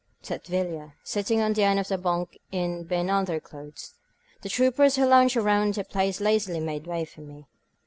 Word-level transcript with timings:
said 0.23 0.43
Villa, 0.47 0.95
sitting 1.03 1.41
on 1.41 1.53
the 1.53 1.61
end 1.61 1.79
of 1.79 1.87
the 1.87 1.95
bonk 1.95 2.35
in 2.51 2.85
bine 2.85 3.07
underclothes. 3.07 3.93
The 4.41 4.49
troopers 4.49 4.95
who 4.95 5.05
lounged 5.05 5.37
around 5.37 5.75
the 5.75 5.83
place 5.83 6.19
lazily 6.19 6.59
made 6.59 6.87
way 6.87 7.05
for 7.05 7.21
me. 7.21 7.45